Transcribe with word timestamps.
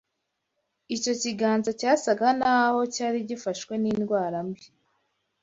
Icyo 0.95 1.13
kiganza 1.21 1.69
cyasaga 1.79 2.27
n’aho 2.39 2.79
cyari 2.93 3.17
cyafashwe 3.27 3.73
n’indwara 3.81 4.37
mbi 4.47 4.63